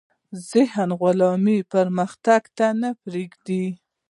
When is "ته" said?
2.57-2.67